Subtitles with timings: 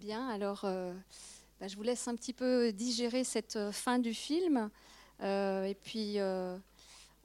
[0.00, 0.94] Bien, alors euh,
[1.58, 4.70] bah, je vous laisse un petit peu digérer cette euh, fin du film.
[5.22, 6.18] Euh, et puis,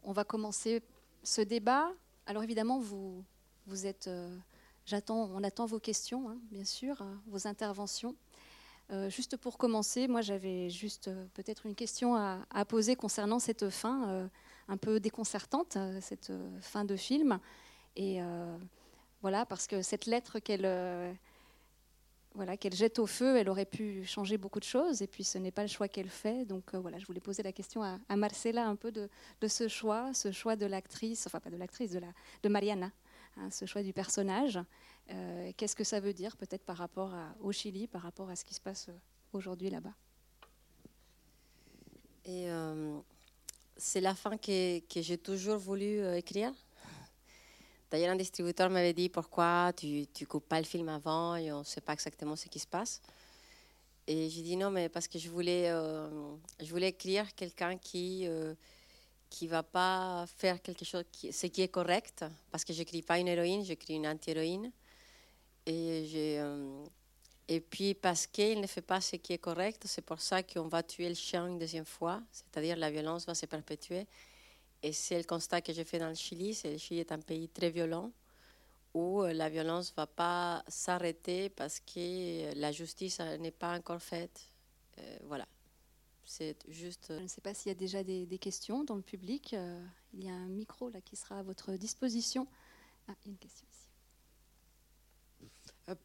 [0.03, 0.81] on va commencer
[1.21, 1.91] ce débat.
[2.25, 3.23] Alors évidemment, vous,
[3.67, 4.09] vous êtes...
[4.87, 8.15] j'attends, on attend vos questions, hein, bien sûr, hein, vos interventions.
[9.09, 14.29] juste pour commencer, moi j'avais juste peut-être une question à, poser concernant cette fin
[14.67, 16.31] un peu déconcertante, cette
[16.61, 17.39] fin de film.
[17.95, 18.19] Et
[19.21, 20.65] voilà, parce que cette lettre qu'elle
[22.35, 25.37] voilà, qu'elle jette au feu, elle aurait pu changer beaucoup de choses, et puis ce
[25.37, 26.45] n'est pas le choix qu'elle fait.
[26.45, 29.09] Donc euh, voilà, je voulais poser la question à, Marcella un peu de,
[29.47, 32.91] ce choix, ce choix de l'actrice, enfin pas de l'actrice, de, Mariana,
[33.37, 34.59] hein, ce choix du personnage.
[35.11, 38.45] Euh, qu'est-ce que ça veut dire peut-être par rapport au Chili, par rapport à ce
[38.45, 38.93] qui se passe euh,
[39.33, 39.93] aujourd'hui là-bas?
[42.25, 42.47] Et
[43.75, 46.53] c'est la fin que j'ai toujours voulu écrire?
[47.93, 51.59] D'ailleurs, un distributeur m'avait dit pourquoi tu ne coupes pas le film avant et on
[51.59, 52.99] ne sait pas exactement ce qui se passe.
[54.07, 56.09] Et j'ai dit non, mais parce que je voulais, euh,
[56.59, 58.55] je voulais écrire quelqu'un qui euh,
[59.29, 63.27] qui va pas faire quelque chose, ce qui est correct, parce que j'écris pas une
[63.27, 64.71] héroïne, j'écris une anti-héroïne.
[65.67, 66.85] Et, euh,
[67.47, 70.67] et puis parce qu'il ne fait pas ce qui est correct, c'est pour ça qu'on
[70.67, 74.07] va tuer le chien une deuxième fois, c'est-à-dire la violence va se perpétuer.
[74.83, 76.53] Et c'est le constat que j'ai fait dans le Chili.
[76.53, 78.11] C'est le Chili est un pays très violent
[78.93, 84.01] où euh, la violence ne va pas s'arrêter parce que la justice n'est pas encore
[84.01, 84.49] faite.
[84.99, 85.47] Euh, voilà.
[86.25, 87.13] C'est juste.
[87.17, 89.53] Je ne sais pas s'il y a déjà des, questions dans le public.
[89.53, 92.45] Euh, il y a un micro là qui sera à votre disposition.
[93.07, 93.87] Ah, il y a une question ici.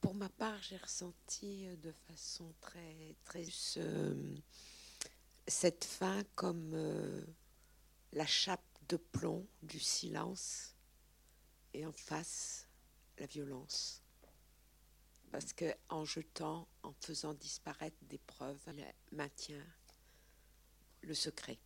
[0.00, 3.44] Pour ma part, j'ai ressenti de façon très, très
[5.46, 6.76] cette fin comme
[8.12, 10.75] la chape de plomb du silence
[11.75, 12.69] et en face
[13.19, 14.03] la violence.
[15.31, 19.64] Parce que en jetant, en faisant disparaître des preuves, elle maintient
[21.03, 21.59] le secret,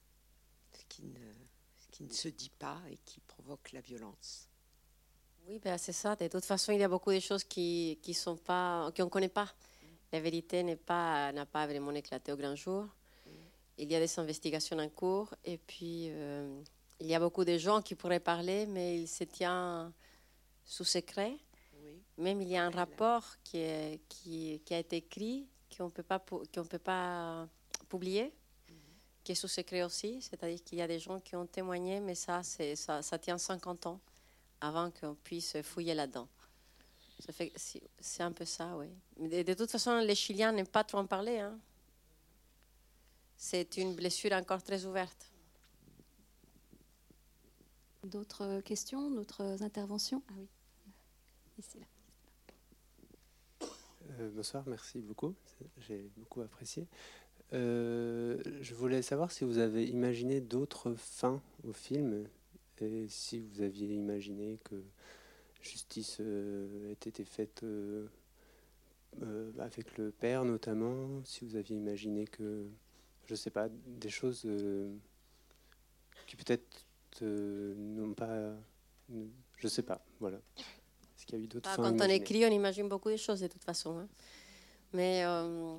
[0.72, 1.32] ce qui ne,
[1.90, 4.48] qui ne se dit pas et qui provoque la violence.
[5.46, 6.16] Oui, ben c'est ça.
[6.16, 9.08] De toute façon, il y a beaucoup de choses qui qui sont pas, qu'on ne
[9.10, 9.52] connaît pas.
[10.12, 12.86] La vérité n'est pas n'a pas vraiment éclaté au grand jour.
[13.78, 16.62] Il y a des investigations en cours et puis euh,
[17.02, 19.92] il y a beaucoup de gens qui pourraient parler, mais il se tient
[20.64, 21.36] sous secret.
[22.16, 25.90] Même il y a un rapport qui, est, qui, qui a été écrit, qu'on ne
[25.90, 27.48] peut pas, qu'on peut pas
[27.88, 28.32] publier,
[28.68, 28.76] mhm.
[29.24, 30.22] qui est sous secret aussi.
[30.22, 33.38] C'est-à-dire qu'il y a des gens qui ont témoigné, mais ça, c'est, ça, ça tient
[33.38, 34.00] 50 ans
[34.60, 36.28] avant qu'on puisse fouiller là-dedans.
[37.98, 38.86] c'est un peu ça, oui.
[39.16, 41.40] Mais de, toute façon, les Chiliens n'aiment pas trop en parler.
[41.40, 41.58] Hein.
[43.36, 45.31] C'est une blessure encore très ouverte.
[48.04, 50.22] D'autres questions, d'autres interventions?
[50.28, 50.48] Ah oui,
[51.58, 51.86] ici là.
[54.18, 55.34] Euh, bonsoir, merci beaucoup.
[55.78, 56.88] J'ai beaucoup apprécié.
[57.52, 62.26] Euh, je voulais savoir si vous avez imaginé d'autres fins au film
[62.80, 64.82] et si vous aviez imaginé que
[65.60, 67.64] justice euh, ait été faite
[69.58, 72.66] avec le père notamment, si vous aviez imaginé que,
[73.26, 74.48] je ne sais pas, des choses
[76.26, 76.84] qui peut-être
[77.22, 78.54] euh, non pas.
[79.58, 80.38] Je sais pas, voilà.
[80.56, 83.40] Est-ce qu'il y a eu d'autres ah, Quand on écrit, on imagine beaucoup de choses
[83.40, 83.98] de toute façon.
[83.98, 84.08] Hein.
[84.92, 85.76] Mais euh,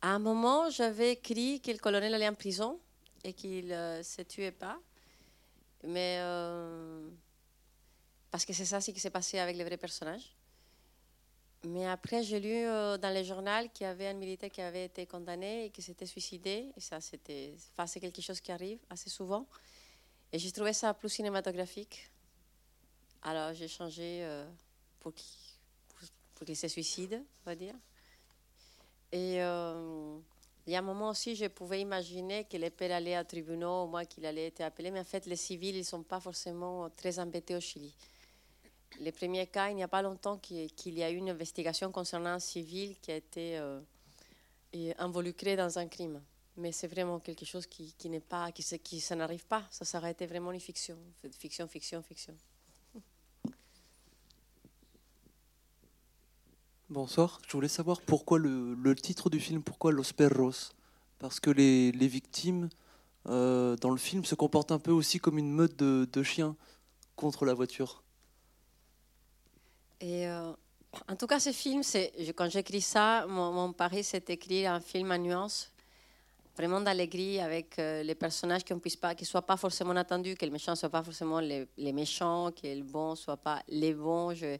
[0.00, 2.78] à un moment, j'avais écrit que le colonel allait en prison
[3.24, 4.78] et qu'il ne euh, se tuait pas.
[5.86, 6.18] Mais.
[8.30, 10.34] parce que c'est ça ce qui s'est passé avec les vrais personnages.
[11.66, 12.64] Mais après, j'ai lu
[13.00, 16.06] dans le journal qu'il y avait un militaire qui avait été condamné et qui s'était
[16.06, 16.70] suicidé.
[16.76, 19.46] Et ça, c'était, enfin, c'est quelque chose qui arrive assez souvent.
[20.34, 22.10] Et j'ai trouvé ça plus cinématographique.
[23.22, 24.44] Alors j'ai changé euh,
[24.98, 27.76] pour qu'il se suicide, on va dire.
[29.12, 30.18] Et euh,
[30.66, 34.06] il y a un moment aussi, je pouvais imaginer les pères allaient à tribunal, moi
[34.06, 37.20] qu'il allait être appelé, mais en fait, les civils, ils ne sont pas forcément très
[37.20, 37.94] embêtés au Chili.
[38.98, 42.30] Les premiers cas, il n'y a pas longtemps qu'il y a eu une investigation concernant
[42.30, 43.80] un civil qui a été euh,
[44.98, 46.20] involucré dans un crime
[46.56, 49.64] mais c'est vraiment quelque chose qui, qui n'est pas, qui, qui ça n'arrive pas.
[49.70, 50.96] Ça s'arrêtait vraiment une fiction,
[51.38, 52.36] fiction, fiction, fiction.
[56.90, 57.40] Bonsoir.
[57.46, 60.72] Je voulais savoir pourquoi le, le titre du film, pourquoi Los Perros?
[61.18, 62.68] Parce que les, les victimes
[63.26, 66.56] euh, dans le film se comportent un peu aussi comme une meute de, de chiens
[67.16, 68.02] contre la voiture.
[70.00, 70.52] Et euh,
[71.08, 74.80] en tout cas, ce film, c'est quand j'écris ça, mon, mon pari, c'est d'écrire un
[74.80, 75.72] film en nuances
[76.56, 80.74] vraiment d'allégresse avec euh, les personnages qui ne soient pas forcément attendus, que le méchant
[80.74, 84.34] soit pas forcément les, méchants, que le bon soit pas les bons.
[84.34, 84.58] Je,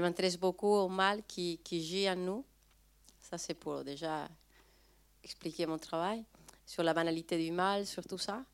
[0.00, 2.44] m'intéresse beaucoup au mal qui, qui gît en nous
[3.20, 4.28] Ça, c'est pour déjà
[5.22, 6.24] expliquer mon travail
[6.64, 8.44] sur la banalité du mal, sur tout ça.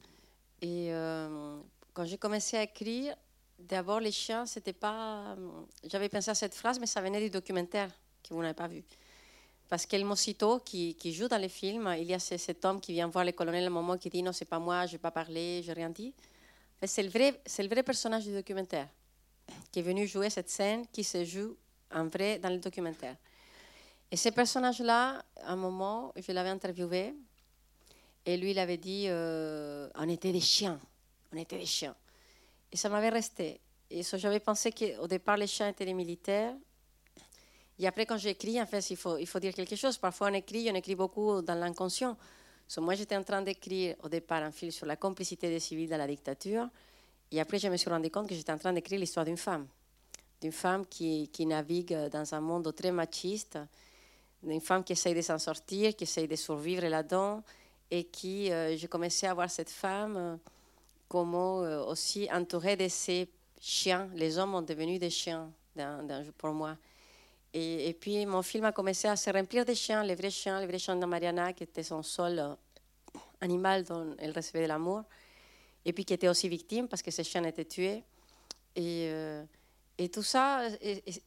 [0.60, 1.60] Et euh,
[1.92, 3.14] quand j'ai commencé à écrire,
[3.58, 5.36] d'abord les chiens, c'était pas.
[5.84, 7.90] J'avais pensé à cette phrase, mais ça venait du documentaire
[8.22, 8.82] que vous n'avez pas vu.
[9.68, 12.92] Parce qu'El Mosito, qui, qui, joue dans les films, il y a cet homme qui
[12.92, 14.98] vient voir le colonel à un moment qui dit non, c'est pas moi, je n'ai
[14.98, 16.14] pas parlé, je n'ai rien dit.
[16.84, 18.88] C'est le, vrai, le vrai personnage du documentaire
[19.72, 21.56] qui est venu jouer cette scène qui se joue
[21.92, 23.16] en vrai dans le documentaire.
[24.10, 27.14] Et ce personnage-là, à un moment, je l'avais interviewé
[28.24, 30.80] et lui, il avait dit euh, on était des chiens,
[31.32, 31.94] on était des chiens.
[32.72, 33.60] Et ça m'avait resté.
[33.90, 36.54] Et j'avais pensé qu'au départ, les chiens étaient des militaires.
[37.78, 39.98] Et après, quand j'écris, en fait, il faut, dire quelque chose.
[39.98, 42.16] Parfois, on écrit, on écrit beaucoup dans l'inconscient.
[42.78, 45.98] moi, j'étais en train d'écrire au départ un film sur la complicité des civils dans
[45.98, 46.68] la dictature.
[47.30, 49.66] Et après, je me suis rendu compte que j'étais en train d'écrire l'histoire d'une femme.
[50.40, 53.58] D'une femme qui, navigue dans un monde très machiste,
[54.42, 57.42] d'une femme qui essaye de s'en sortir, qui essaye de survivre là-dedans,
[57.90, 60.36] et qui, euh, j'ai commencé à voir cette femme euh,
[61.08, 63.28] comme euh, aussi entourée de ses
[63.60, 64.08] chiens.
[64.14, 65.50] Les hommes ont devenu des chiens
[66.38, 66.76] pour moi.
[67.58, 70.60] Et, et, puis mon film a commencé à se remplir de chiens, les vrais chiens,
[70.60, 72.56] les vrais chiens de Mariana, qui était son seul
[73.40, 75.04] animal dont elle recevait de l'amour
[75.86, 78.02] et puis qui était aussi victime parce que ses chiens étaient tués.
[78.74, 79.42] Et, euh,
[79.96, 80.68] et tout ça,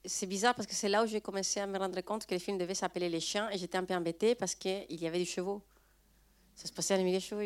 [0.06, 2.40] c'est bizarre parce que c'est là où j'ai commencé à me rendre compte que le
[2.40, 5.26] film devait s'appeler Les chiens et j'étais un peu embêtée parce qu'il y avait des
[5.26, 5.64] chevaux.
[6.56, 7.42] Ça se passait à la des chevaux.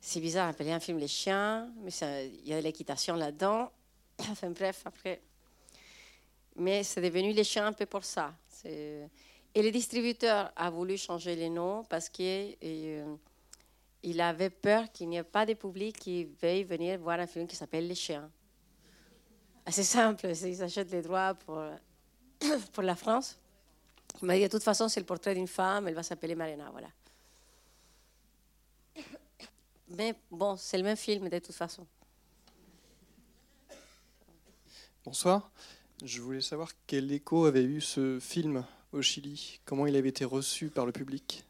[0.00, 1.90] C'est bizarre d'appeler un film Les chiens, mais
[2.42, 3.70] il y a de l'équitation là-dedans.
[4.30, 5.22] Enfin bref, après.
[6.56, 8.34] Mais c'est devenu Les chiens un peu pour ça.
[8.64, 12.54] Et le distributeur a voulu changer les noms parce que.
[12.62, 13.16] Euh,
[14.18, 17.54] avait peur qu'il n'y ait pas de public qui veuille venir voir un film qui
[17.54, 18.28] s'appelle Les Chiens.
[19.68, 21.62] C'est simple, ils achètent les droits pour,
[22.72, 23.38] pour la France.
[24.20, 26.68] Il m'a dit de toute façon, c'est le portrait d'une femme, elle va s'appeler Marina,
[26.70, 26.88] voilà.
[29.88, 31.86] Mais bon, c'est le même film de toute façon.
[35.04, 35.50] Bonsoir.
[36.04, 40.24] Je voulais savoir quel écho avait eu ce film au Chili, comment il avait été
[40.24, 41.44] reçu par le public.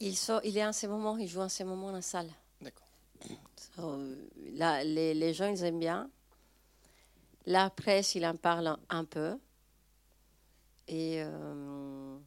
[0.00, 2.28] Il, sort, il est en ce moment, il joue en ce moment dans la salle.
[2.60, 3.98] D'accord.
[4.54, 6.10] là, les, les, gens, ils aiment bien.
[7.46, 9.38] La presse, il en parle un peu.
[10.88, 12.18] Et, euh,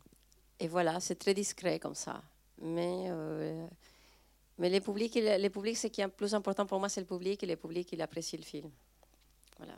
[0.62, 2.24] et voilà, c'est très discret comme ça.
[2.62, 3.68] Mais, euh,
[4.60, 7.08] mais les publics, les publics, ce qui est le plus important pour moi, c'est le
[7.08, 7.44] public.
[7.44, 8.72] Et le public, il apprécie le film.
[9.58, 9.76] Voilà.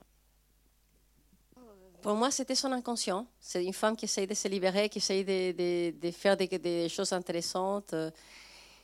[2.02, 3.26] Pour moi, c'était son inconscient.
[3.40, 7.94] C'est une femme qui essaye de se libérer, qui essaye de, faire des, choses intéressantes.
[7.94, 8.12] Euh,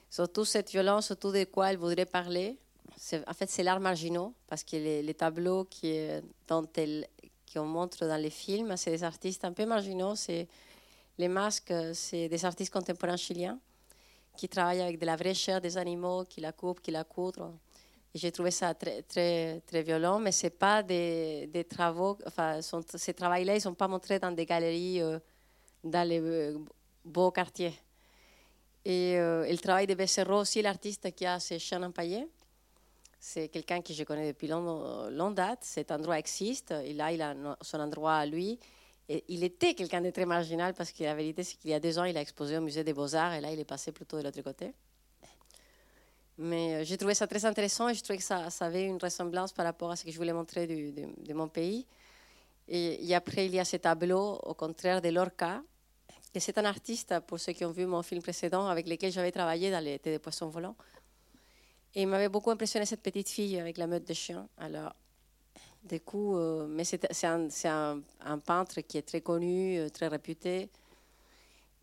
[0.10, 2.57] surtout cette violence, surtout de quoi elle voudrait parler.
[3.27, 7.07] En fait, c'est l'art marginaux, parce que les, tableaux qui, elle,
[7.54, 10.15] qu'on montre dans les films, c'est des artistes un peu marginaux.
[10.15, 10.48] C'est,
[11.18, 13.60] les masques, c'est des artistes contemporains chiliens
[14.36, 17.54] qui travaillent avec de la vraie chair des animaux, qui la coupent, qui la coudrent.
[18.15, 23.13] J'ai trouvé ça très, très, très violent, mais ce pas des, des, travaux, enfin, ces
[23.13, 25.18] travaux-là, ils ne sont pas montrés dans des galeries euh,
[25.83, 26.60] dans les euh,
[27.04, 27.74] beaux quartiers.
[28.86, 32.27] Et euh, le travail de Becerro aussi, l'artiste qui a ces chiens empaillés,
[33.19, 35.63] c'est quelqu'un que je connais depuis long, date.
[35.63, 38.60] Cet endroit existe, et là, il a son endroit à lui.
[39.10, 41.80] Et il était quelqu'un de très marginal parce que la vérité, c'est qu'il y a
[41.80, 44.17] deux ans, il a exposé au musée des Beaux-Arts, et là, il est passé plutôt
[44.17, 44.74] de l'autre côté.
[46.37, 49.53] Mais euh, j'ai trouvé ça très intéressant et je trouvais que ça, avait une ressemblance
[49.53, 51.85] par rapport à ce que je voulais montrer de, mon pays.
[52.67, 55.61] Et, après, il y a ce tableau, au contraire de Lorca,
[56.33, 59.31] et c'est un artiste, pour ceux qui ont vu mon film précédent, avec lequel j'avais
[59.31, 60.75] travaillé dans l'été des poissons volants.
[61.93, 64.47] Et il m'avait beaucoup impressionné cette petite fille avec la meute de chiens.
[64.57, 64.95] Alors,
[65.83, 70.07] du coup, euh, mais c'est un, un, un, peintre qui est très connu, euh, très
[70.07, 70.69] réputé.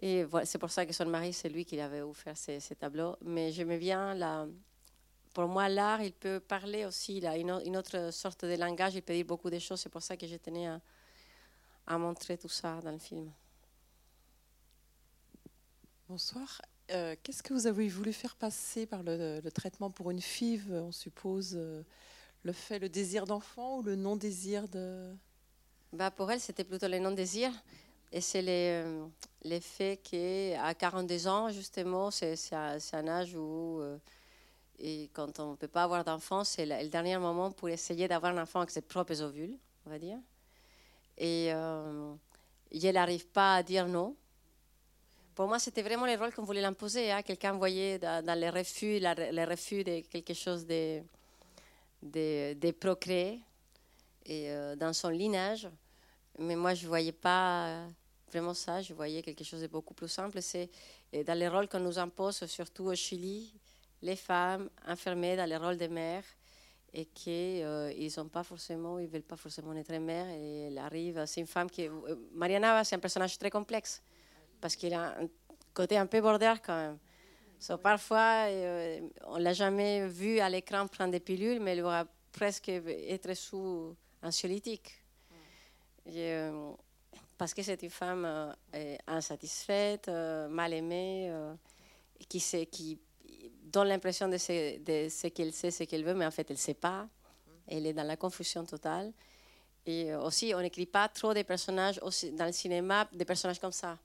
[0.03, 2.75] Et voilà, c'est pour ça que son mari, c'est lui qui avait offert ces, ces
[2.75, 3.17] tableaux.
[3.23, 4.47] Mais j'aimais bien, la,
[5.35, 8.95] pour moi, l'art, il peut parler aussi, il a une, une, autre sorte de langage,
[8.95, 9.81] il peut dire beaucoup de choses.
[9.81, 10.81] C'est pour ça que je tenais à,
[11.87, 13.31] à, montrer tout ça dans le film.
[16.09, 16.63] Bonsoir.
[16.93, 20.73] Euh, Qu'est-ce que vous avez voulu faire passer par le, le traitement pour une FIV
[20.73, 21.83] On suppose euh,
[22.43, 25.15] le fait, le désir d'enfant ou le non-désir de...
[25.93, 27.53] Bah pour elle, c'était plutôt le non-désir.
[28.13, 28.43] Et c'est
[29.45, 33.99] l'effet qu'à 42 ans, justement, c'est un, âge où, euh,
[34.81, 38.37] et quand on ne peut pas avoir d'enfant, c'est le, dernier moment pour essayer d'avoir
[38.37, 40.19] un enfant avec ses propres ovules, on va dire.
[41.19, 42.15] Et euh,
[42.73, 44.17] elle n'arrive pas à dire non.
[45.37, 47.13] Pour moi, c'était vraiment le rôle qu'on voulait l'imposer.
[47.13, 47.23] Hein.
[47.23, 51.01] Quelqu'un voyait dans, dans, les refus, la, les refus de quelque chose de,
[52.03, 53.41] de, de procréer
[54.27, 55.69] et euh, dans son lignage.
[56.39, 57.87] Mais moi, je ne voyais pas
[58.31, 58.81] vraiment ça.
[58.83, 60.41] Je voyais quelque chose de beaucoup plus simple.
[60.43, 60.71] C'est
[61.13, 63.53] dans les rôles qu'on nous impose, surtout au Chili,
[64.03, 66.25] les femmes enfermées dans les rôles de mères
[66.93, 70.29] et qu'ils euh, ils veulent pas forcément être mères.
[70.31, 74.03] Et elle arrive, c'est une femme qui, euh, Mariana, c'est un personnage très complexe
[74.61, 75.29] parce qu'il a un
[75.73, 76.99] côté un peu border quand même.
[77.59, 82.07] So, parfois, euh, on l'a jamais vu à l'écran prendre des pilules, mais elle va
[82.33, 84.91] presque être sous anxiolytique.
[86.09, 86.73] Euh,
[87.41, 90.09] parce que c'est une femme euh, insatisfaite,
[90.51, 91.33] mal aimée,
[92.29, 92.99] qui, sait, qui
[93.65, 96.57] donne l'impression de ce, de ce qu'elle sait, ce qu'elle veut, mais en fait, elle
[96.57, 97.09] ne sait pas.
[97.67, 99.11] Elle est dans la confusion totale.
[99.87, 103.73] Et aussi, on n'écrit pas trop des personnages aussi, dans le cinéma, des personnages comme
[103.73, 103.97] ça.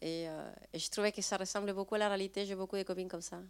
[0.00, 2.46] Et, euh, et, je trouvais que ça ressemble beaucoup à la réalité.
[2.46, 3.40] J'ai beaucoup de copines comme ça.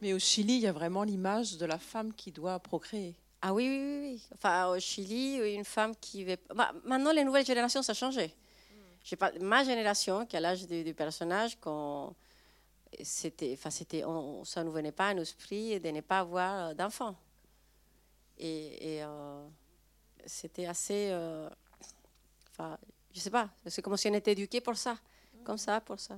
[0.00, 3.16] Mais au Chili, il y a vraiment l'image de la femme qui doit procréer.
[3.44, 4.28] Ah oui, oui, oui.
[4.34, 6.24] Enfin, au Chili, une femme qui.
[6.54, 8.32] Bah, maintenant, les nouvelles générations, ça a changé.
[9.18, 9.32] Pas...
[9.40, 12.14] Ma génération, qui a l'âge du, personnage, quand
[13.02, 14.02] c'était, enfin, c'était,
[14.44, 17.16] ça ne nous venait pas à l'esprit de ne pas avoir euh, d'enfants.
[18.38, 19.48] Et, euh,
[20.24, 21.08] c'était assez.
[21.10, 21.50] Euh,
[22.52, 22.78] enfin,
[23.12, 24.96] je sais pas, c'est comme si on était éduqué pour ça,
[25.42, 26.16] comme ça, pour ça.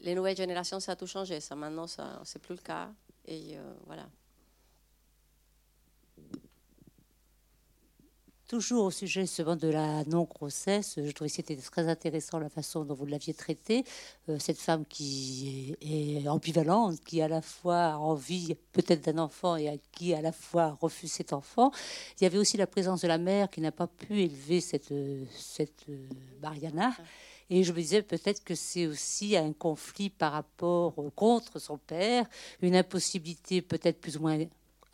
[0.00, 1.40] Les nouvelles générations, ça a tout changé.
[1.40, 2.90] Ça, maintenant, ça, c'est plus le cas.
[3.24, 4.08] Et voilà.
[8.52, 12.84] Toujours au sujet souvent de la non-grossesse, je trouvais que c'était très intéressant la façon
[12.84, 13.82] dont vous l'aviez traité.
[14.28, 19.56] Euh, cette femme qui est, ambivalente, qui à la fois a envie peut-être d'un enfant
[19.56, 21.70] et à qui à la fois refuse cet enfant.
[22.20, 24.92] Il y avait aussi la présence de la mère qui n'a pas pu élever cette,
[25.34, 26.06] cette euh,
[26.42, 26.92] Mariana.
[27.48, 32.26] Et je me disais peut-être que c'est aussi un conflit par rapport contre son père,
[32.60, 34.38] une impossibilité peut-être plus ou moins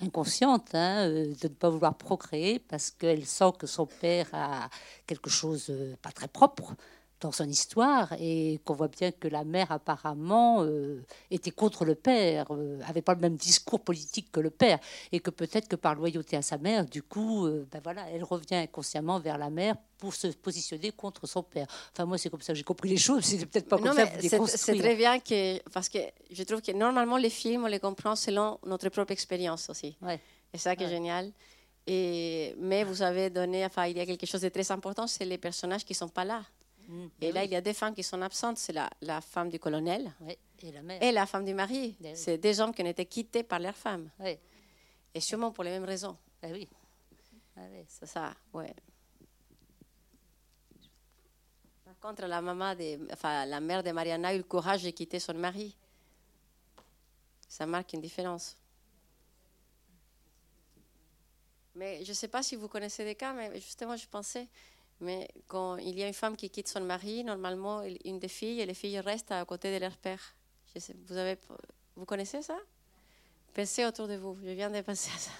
[0.00, 4.68] inconsciente hein, euh, de ne pas vouloir procréer parce qu'elle sent que son père a
[5.06, 6.74] quelque chose euh, pas très propre
[7.20, 11.94] dans son histoire et qu'on voit bien que la mère apparemment euh, était contre le
[11.94, 14.78] père, euh, avait pas le même discours politique que le père
[15.12, 18.24] et que peut-être que par loyauté à sa mère, du coup, euh, ben voilà, elle
[18.24, 21.66] revient inconsciemment vers la mère pour se positionner contre son père.
[21.92, 24.06] Enfin moi c'est comme ça que j'ai compris les choses, c'est peut-être pas comme ça
[24.46, 25.98] C'est très bien que parce que
[26.30, 29.96] je trouve que normalement les films on les comprend selon notre propre expérience aussi.
[30.02, 30.20] Ouais.
[30.52, 31.32] Et ça qui est génial.
[31.90, 35.24] Et, mais vous avez donné, enfin, il y a quelque chose de très important, c'est
[35.24, 36.42] les personnages qui ne sont pas là.
[36.88, 37.06] Mm.
[37.20, 38.58] et là, il y a des femmes qui sont absentes.
[38.58, 40.10] C'est la, la, femme du colonel
[40.60, 41.02] et, la mère.
[41.02, 41.94] et la femme du mari.
[42.00, 44.10] Ben c'est des hommes qui ont été quittés par leurs femmes.
[45.14, 46.16] Et sûrement pour les mêmes raisons.
[46.40, 46.66] Ben oui.
[47.56, 48.74] Ah c'est ça, ouais.
[51.84, 54.90] Par contre, la, maman de, enfin, la mère de Mariana a eu le courage de
[54.90, 55.76] quitter son mari.
[57.48, 58.56] Ça marque une différence.
[61.74, 64.48] Mais je ne sais pas si vous connaissez des cas, mais justement, je pensais,
[65.00, 68.60] mais quand il y a une femme qui quitte son mari, normalement, une des filles,
[68.60, 70.34] et les filles restent à côté de leur père.
[71.06, 71.38] vous, avez,
[71.96, 72.58] vous connaissez ça?
[73.54, 74.36] Pensez autour de vous.
[74.42, 75.30] Je viens de penser à ça.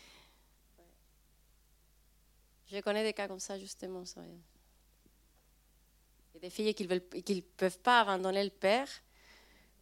[2.72, 4.06] Je connais des cas comme ça, justement.
[4.06, 4.22] Ça.
[4.22, 8.88] Il y a des filles qui ne peuvent pas abandonner le père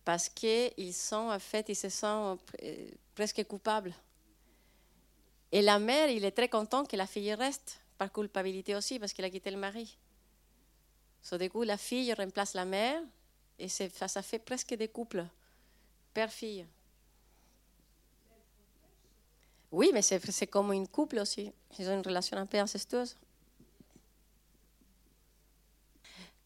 [0.05, 3.93] parce qu'ils sont, en fait, ils se sentent euh, presque coupables.
[5.51, 9.13] Et la mère, il est très content que la fille reste par culpabilité aussi, parce
[9.13, 9.97] qu'il a quitté le mari.
[11.21, 13.01] So, du coup, la fille remplace la mère,
[13.59, 15.25] et ça, fait presque des couples,
[16.13, 16.65] père-fille.
[19.71, 21.51] Oui, mais c'est comme une couple aussi.
[21.77, 23.15] Ils ont une relation un peu incestueuse.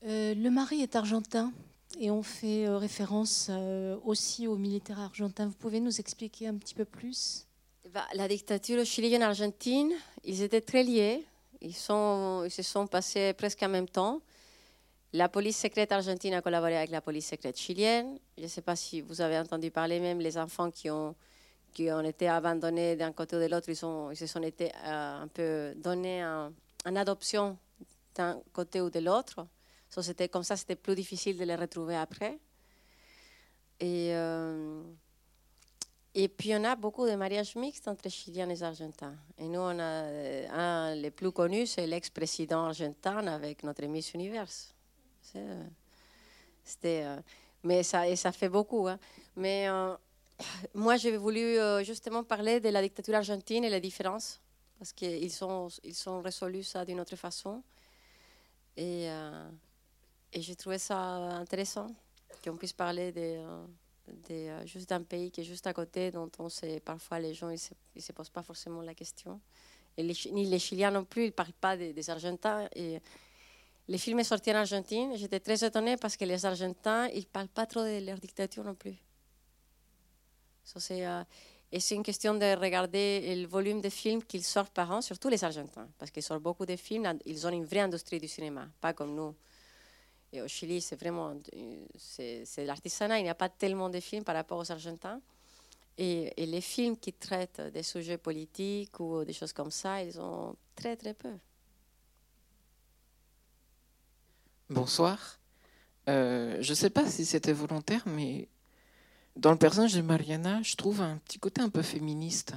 [0.03, 1.53] Euh, le mari est argentin
[1.99, 5.45] et on fait euh, référence euh, aussi aux militaires argentins.
[5.45, 7.45] Vous pouvez nous expliquer un petit peu plus?
[7.93, 9.93] Bah, La dictature chilienne argentine,
[10.23, 11.23] ils étaient très liés.
[11.61, 14.21] Ils, se sont passés presque en même temps.
[15.13, 18.17] La police secrète argentine a collaboré avec la police secrète chilienne.
[18.37, 21.15] Je ne sais pas si vous avez entendu parler même les enfants qui ont,
[21.73, 25.27] qui ont été abandonnés d'un côté ou de l'autre, ils, se sont été euh, un
[25.27, 26.51] peu donnés en,
[26.95, 27.57] adoption
[28.15, 29.45] d'un côté ou de l'autre.
[29.89, 30.01] So,
[30.31, 32.39] comme ça, c'était plus difficile de les retrouver après.
[33.79, 34.81] Et euh,
[36.13, 39.15] et puis, on a beaucoup de mariages mixtes entre Chiliens et Argentins.
[39.37, 44.13] Et nous, on a euh, un les plus connus, c'est l'ex-président argentin avec notre Miss
[44.13, 44.49] Univers.
[45.35, 45.63] Euh,
[46.63, 47.21] c'était, euh,
[47.63, 48.89] mais ça, et ça fait beaucoup.
[48.89, 48.99] Hein.
[49.37, 49.67] Mais
[50.73, 54.41] moi, j'ai voulu justement parler de la dictature argentine et les différences,
[54.77, 57.63] parce qu'ils sont, ils sont résolus ça d'une autre façon.
[58.75, 59.05] Et,
[60.33, 61.87] et j'ai trouvé ça intéressant
[62.43, 63.65] qu'on puisse parler de euh,
[64.65, 67.59] juste d'un pays qui est juste à côté, dont on sait parfois les gens ils
[67.59, 69.39] se, se posent pas forcément la question.
[69.97, 72.67] Ni les Chiliens non plus, ils ne parlent pas des, Argentins.
[72.75, 72.99] Et
[73.87, 75.15] le film est en Argentine.
[75.15, 78.63] J'étais très étonnée parce que les Argentins, ils ne parlent pas trop de leur dictature
[78.63, 78.95] non plus.
[80.91, 81.23] Euh,
[81.71, 85.29] et c'est une question de regarder le volume de films qu'ils sortent par an, surtout
[85.29, 87.17] les Argentins, parce qu'ils sortent beaucoup de films.
[87.25, 89.35] Ils ont une vraie industrie du cinéma, pas comme nous.
[90.33, 93.19] Et au Chili, c'est vraiment euh, c'est, l'artisanat.
[93.19, 95.21] Il n'y a pas tellement de films par rapport aux Argentins.
[95.97, 100.19] Et, et les films qui traitent des sujets politiques ou des choses comme ça, ils
[100.19, 101.33] ont très très peu.
[104.69, 105.37] Bonsoir.
[106.07, 108.47] Euh, je ne sais pas si c'était volontaire, mais
[109.35, 112.53] dans le personnage de Mariana, je trouve un petit côté un peu féministe.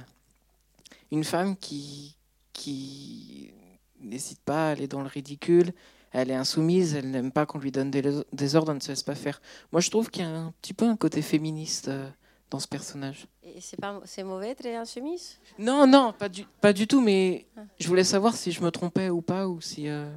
[1.11, 2.15] Une femme qui,
[2.53, 3.53] qui
[3.99, 5.73] n'hésite pas à aller dans le ridicule,
[6.17, 8.89] elle est insoumise, elle n'aime pas qu'on lui donne des, des ordres, elle ne se
[8.89, 9.41] laisse pas faire.
[9.71, 12.09] Moi, je trouve qu'il y a un petit peu un côté féministe euh,
[12.49, 13.27] dans ce personnage.
[13.43, 17.45] Et c'est, pas, c'est mauvais d'être insoumise Non, non, pas du, pas du tout, mais
[17.79, 19.89] je voulais savoir si je me trompais ou pas, ou si...
[19.89, 20.09] euh,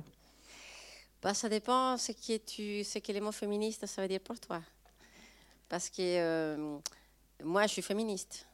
[1.20, 4.38] Bah, ça dépend ce que, tu, ce que les mots féministes, ça veut dire pour
[4.38, 4.60] toi.
[5.68, 6.78] Parce que euh,
[7.42, 8.46] moi, je suis féministe.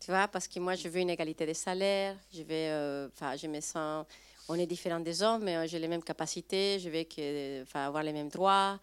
[0.00, 2.16] Tu vois, parce que moi, je veux une égalité des salaires.
[2.32, 4.06] Je, vais, euh, je me sens.
[4.52, 6.80] On est différents des hommes, mais euh, j'ai les mêmes capacités.
[6.80, 8.80] Je veux que, avoir les mêmes droits.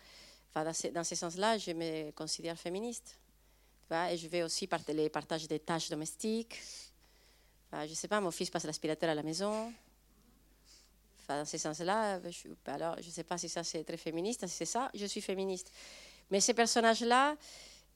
[0.55, 3.19] Dans ce, sens-là, je me considère féministe.
[4.09, 6.57] Et je vais aussi part- les partages des tâches domestiques.
[7.73, 9.73] Je ne sais pas, mon fils passe l'aspirateur à la maison.
[11.27, 14.47] Dans ce sens-là, je, ne sais pas si ça c'est très féministe.
[14.47, 15.69] Si c'est ça, je suis féministe.
[16.31, 17.35] Mais ces personnages-là,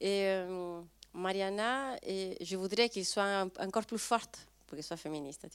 [0.02, 0.82] euh,
[1.14, 5.46] Mariana, je voudrais qu'ils soient encore plus fortes pour qu'elles soient féministes.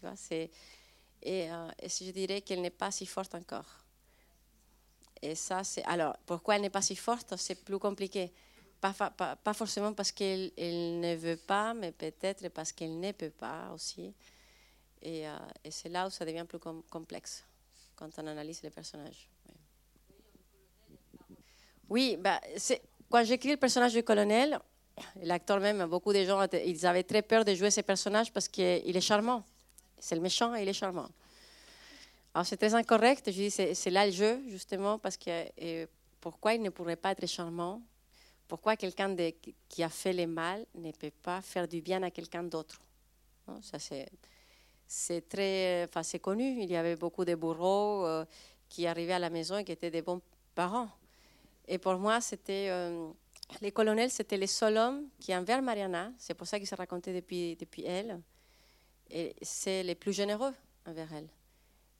[1.21, 3.65] Et, euh, je dirais qu'elle n'est pas si forte encore.
[5.21, 5.83] Et ça, c'est.
[5.85, 8.31] Alors, pourquoi elle n'est pas si forte C'est plus compliqué.
[8.79, 13.11] Pas, pas, pas forcément parce qu'elle elle ne veut pas, mais peut-être parce qu'elle ne
[13.11, 14.13] peut pas aussi.
[15.01, 15.35] Et, euh,
[15.69, 17.43] c'est là où ça devient plus com- complexe
[17.95, 19.29] quand on analyse les personnages.
[21.89, 22.39] Oui, bah,
[23.09, 24.59] quand j'écris le personnage du colonel,
[25.23, 28.95] l'acteur même, beaucoup de gens, ils avaient très peur de jouer ce personnage parce qu'il
[28.95, 29.43] est charmant.
[29.99, 31.09] C'est le méchant et il est charmant.
[32.33, 33.31] Alors c'est très incorrect.
[33.31, 35.87] Je dis c'est là le jeu justement parce que
[36.21, 37.81] pourquoi il ne pourrait pas être charmant?
[38.47, 39.15] Pourquoi quelqu'un
[39.67, 42.79] qui a fait le mal ne peut pas faire du bien à quelqu'un d'autre?
[43.47, 46.61] Non, Ça c'est très, enfin c'est connu.
[46.61, 48.25] Il y avait beaucoup de bourreaux euh,
[48.69, 50.21] qui arrivaient à la maison et qui étaient des bons
[50.55, 50.89] parents.
[51.67, 53.09] Et pour moi c'était euh,
[53.61, 56.11] les colonels, c'était les seuls hommes qui envers Mariana.
[56.17, 58.21] C'est pour ça qu'il s'est raconté depuis depuis elle.
[59.09, 60.53] Et c'est les plus généreux
[60.85, 61.29] envers elle.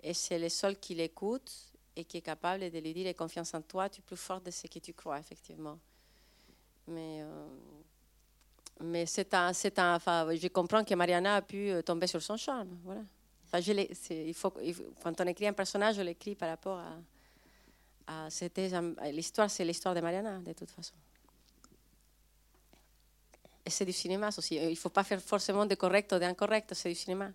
[0.03, 1.51] Et c'est le seul qui l'écoute
[1.95, 4.51] et qui est capable de lui dire confiance en toi, tu es plus fort de
[4.51, 5.79] ce que tu crois, effectivement.
[6.87, 7.47] Mais, euh,
[8.81, 12.21] mais c'est un, c'est un, enfin, je comprends que Mariana a pu euh, tomber sur
[12.21, 12.77] son charme.
[12.83, 13.01] Voilà.
[13.45, 13.71] Enfin, je
[14.13, 14.53] il faut,
[15.01, 16.79] quand on écrit un personnage, on l'écrit par rapport
[18.07, 18.27] à.
[18.27, 20.93] à l'histoire, c'est l'histoire de Mariana, de toute façon.
[23.67, 24.55] Et c'est du cinéma aussi.
[24.55, 27.29] Il ne faut pas faire forcément de correct ou d'incorrect, c'est du cinéma.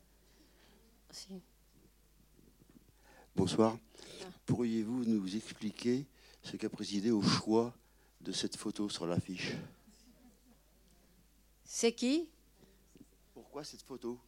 [1.10, 1.28] Aussi.
[3.36, 3.76] Bonsoir.
[4.46, 6.06] Pourriez-vous nous expliquer
[6.42, 7.74] ce qui a présidé au choix
[8.22, 9.52] de cette photo sur l'affiche?
[11.66, 12.26] C'est qui?
[13.34, 14.18] Pourquoi cette photo?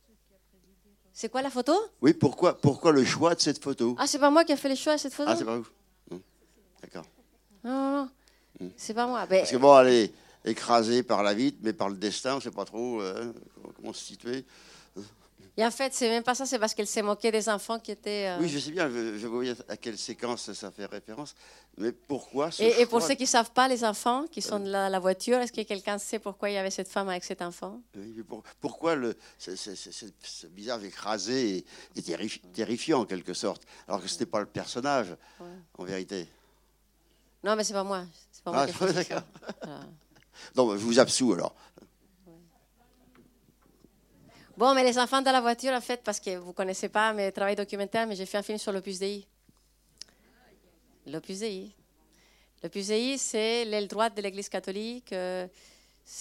[1.11, 1.73] C'est quoi la photo?
[2.03, 3.97] Oui, pourquoi, pourquoi le choix de cette photo?
[3.99, 5.31] Ah, c'est pas moi qui a fait les choix de cette photo?
[5.33, 5.71] Ah, c'est pas vous
[6.11, 6.21] Non.
[6.83, 7.07] D'accord.
[7.65, 8.11] Non, non, non.
[8.61, 8.73] Hmm.
[8.77, 9.25] C'est pas moi.
[9.25, 10.11] Ben, Parce que bon, elle
[10.45, 13.33] est écrasée par la vitre, mais par le destin, on ne sait pas trop euh,
[13.77, 14.45] comment se situer.
[15.57, 17.91] et en fait, c'est même pas ça, c'est parce qu'elle s'est moquée des enfants qui
[17.93, 18.27] étaient.
[18.29, 21.35] euh, Oui, je sais bien, je, je voyais à quelle séquence ça fait référence,
[21.79, 24.59] mais pourquoi ce et, et pour ceux qui ne savent pas, les enfants qui sont
[24.59, 27.25] dans la, la voiture, est-ce que quelqu'un sait pourquoi il y avait cette femme avec
[27.25, 27.81] cet enfant?
[27.97, 29.51] Oui, pour- pourquoi le, ce,
[30.55, 31.65] visage écrasé et,
[31.97, 35.47] et terrifi- terrifiant en quelque sorte, alors que ce n'était pas le personnage Ouais.
[35.79, 36.29] en vérité?
[37.45, 38.05] Non, mais c'est pas moi.
[38.33, 38.75] C'est pas moi Ah, qui
[40.57, 41.55] mais je vous absous alors.
[44.57, 47.13] Bon, mais les enfants dans la voiture, en fait, parce que vous ne connaissez pas
[47.13, 49.27] mes travaux documentaires, mais j'ai fait un film sur l'Opus Dei.
[51.07, 51.73] L'Opus Dei.
[52.63, 55.13] L'Opus Dei, c'est l'aile droite de l'Église catholique.
[55.13, 55.47] euh,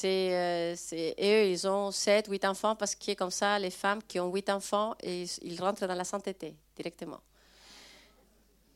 [0.06, 4.02] euh, c'est- et eux, ils ont 7, 8 enfants, parce que comme ça, les femmes
[4.02, 7.20] qui ont 8 enfants, ils, ils rentrent dans la sainteté directement.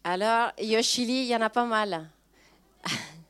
[0.03, 2.09] Alors, et au Chili, il y en a pas mal.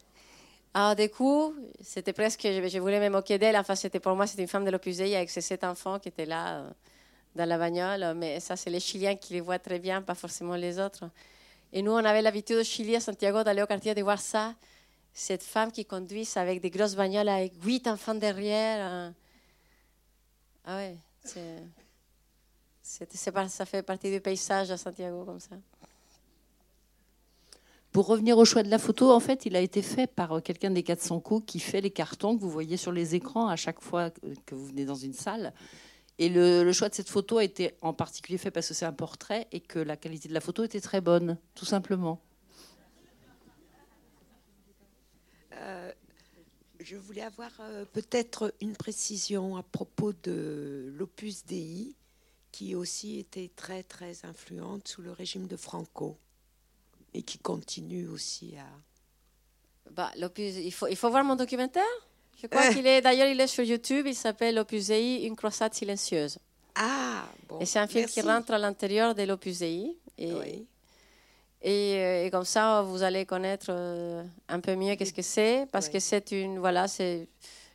[0.77, 3.57] Alors, du coup, c'était presque, je, voulais me moquer d'elle.
[3.57, 6.09] Enfin, c'était pour moi, c'était une femme de l'Opus Dei avec ses sept enfants qui
[6.09, 6.69] étaient là euh,
[7.35, 8.13] dans la bagnole.
[8.15, 11.09] Mais ça, c'est les Chiliens qui les voient très bien, pas forcément les autres.
[11.73, 14.53] Et nous, on avait l'habitude au Chili, à Santiago, d'aller au quartier de voir ça.
[15.15, 18.87] Cette femme qui conduit avec des grosses bagnoles avec huit enfants derrière.
[18.87, 19.09] euh.
[20.63, 20.95] Ah ouais,
[22.83, 23.07] C'est,
[23.47, 25.55] ça fait partie du paysage à Santiago comme ça.
[27.97, 30.39] Pour revenir au choix de la photo, en fait, il a été fait par euh,
[30.39, 33.55] quelqu'un des 400 coups qui fait les cartons que vous voyez sur les écrans à
[33.55, 35.51] chaque fois que que vous venez dans une salle.
[36.19, 38.93] Et le, choix de cette photo a été en particulier fait parce que c'est un
[38.93, 42.21] portrait et que la qualité de la photo était très bonne, tout simplement.
[45.53, 45.91] Euh,
[46.79, 51.95] je voulais avoir euh, peut-être une précision à propos de l'Opus Dei,
[52.51, 56.19] qui aussi était très très influente sous le régime de Franco
[57.17, 58.67] et qui continue aussi à.
[59.91, 61.84] Bah, l'Opus- il, faut, il faut voir mon documentaire.
[62.41, 64.06] Je crois qu'il est, d'ailleurs, il est sur YouTube.
[64.08, 66.38] Il s'appelle L'Opus Dei, une croisade silencieuse.
[66.75, 67.60] Ah, bon.
[67.60, 69.97] Et c'est un film qui rentre à l'intérieur de l'Opus Dei.
[70.19, 70.30] Et,
[71.63, 75.67] et, euh, et comme ça, vous allez connaître euh, un peu mieux qu'est-ce que c'est.
[75.71, 76.60] Parce que c'est une.
[76.60, 77.27] Voilà, c'est.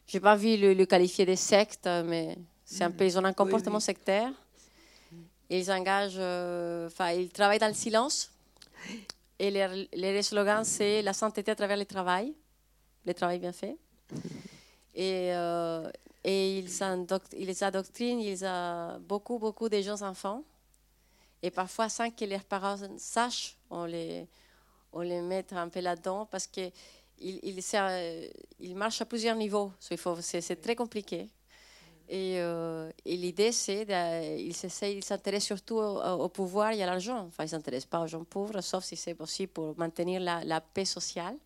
[0.07, 2.97] J'ai pas vu le, le qualifier de secte, mais c'est un Mhm.
[2.97, 3.05] peu.
[3.07, 3.83] Ils ont un Oui, comportement oui.
[3.83, 4.31] sectaire.
[5.51, 6.15] Ils engagent.
[6.19, 8.31] euh, Enfin, ils travaillent dans le silence.
[9.43, 12.33] Et leur, leur slogan, c'est la sainteté à travers le travail.
[13.05, 13.77] Le travail bien fait.
[14.95, 15.91] Et, euh,
[16.23, 16.71] et ils,
[17.37, 20.45] ils adoctrinent ils a beaucoup, beaucoup de jeunes enfants.
[21.43, 24.29] Et parfois, sans que leurs parents sachent, on les,
[24.93, 26.71] on les met un peu là-dedans parce qu'ils
[27.19, 27.61] ils,
[28.61, 29.73] ils marchent à plusieurs niveaux.
[29.81, 31.29] C'est très compliqué.
[32.15, 37.21] Et, euh, et l'idée, c'est qu'ils s'intéressent surtout au, au pouvoir et à l'argent.
[37.29, 40.45] Enfin, ils ne s'intéressent pas aux gens pauvres, sauf si c'est possible pour maintenir la,
[40.45, 41.37] la paix sociale.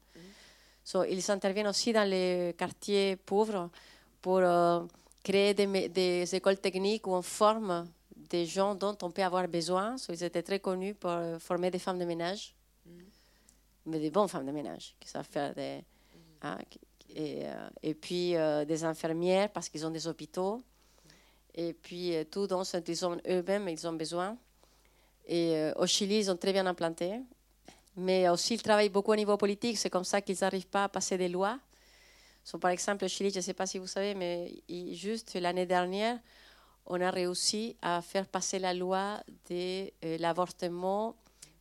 [0.83, 3.70] So, ils interviennent aussi dans les quartiers pauvres
[4.20, 4.81] pour euh,
[5.22, 9.96] créer des, écoles techniques où on forme des gens dont on peut avoir besoin.
[9.98, 12.57] So, ils étaient très connus pour euh, former des femmes de ménage,
[13.85, 15.85] mais des bonnes femmes de ménage qui savent faire des.
[16.42, 16.81] hein, qui-
[17.14, 20.62] et, euh, et puis euh, des infirmières parce qu'ils ont des hôpitaux.
[21.54, 24.36] Et puis euh, tout dont ils ont eux-mêmes ils ont besoin.
[25.28, 27.20] Et au Chili, ils ont très bien implanté.
[27.96, 29.76] Mais aussi, ils travaillent beaucoup au niveau politique.
[29.76, 31.58] C'est comme ça qu'ils n'arrivent pas à passer des lois.
[32.44, 35.66] So, par exemple, au Chili, je ne sais pas si vous savez, mais juste l'année
[35.66, 36.16] dernière,
[36.86, 41.16] on a réussi à faire passer la loi de l'avortement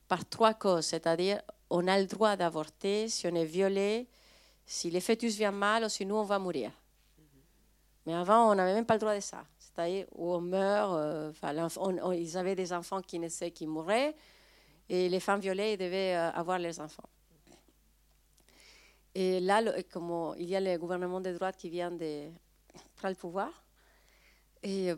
[0.07, 0.85] par trois causes.
[0.85, 4.07] C'est-à-dire, on a le droit d'avorter si on est violé,
[4.65, 6.71] si le fœtus vient mal ou si nous, on va mourir.
[8.05, 9.43] Mais avant, on n'avait même pas le droit de ça.
[9.57, 11.31] C'est-à-dire, on meurt, euh,
[12.15, 14.15] ils avaient des enfants qui naissaient, qui mouraient,
[14.87, 17.09] et les femmes violées devaient euh, avoir les enfants.
[19.13, 22.29] Et là, comme il y a le gouvernement de droite qui vient de
[22.95, 23.49] prendre le pouvoir,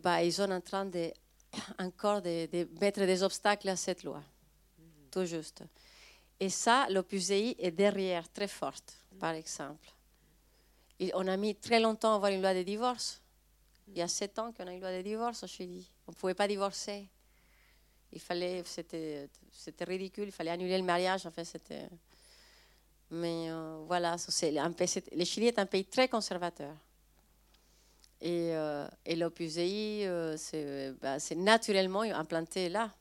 [0.01, 1.11] bah, ils sont en train de,
[1.79, 4.21] encore de, mettre des obstacles à cette loi.
[5.11, 5.63] Tout juste.
[6.39, 9.87] Et ça, l'Opus est derrière, très forte, par exemple.
[11.13, 13.21] On a mis très longtemps à avoir une loi de divorce.
[13.87, 15.89] Il y a sept ans qu'on a une loi de divorce au Chili.
[16.07, 17.07] On ne pouvait pas divorcer.
[18.11, 21.25] Il fallait, c'était, c'était ridicule, il fallait annuler le mariage.
[21.25, 21.87] En fait, c'était.
[23.11, 26.73] Mais euh, voilà, c'est un pays- le Chili est un pays très conservateur.
[28.19, 32.91] Et, euh, et l'Opus Dei, euh, c'est, bah, naturellement implanté là.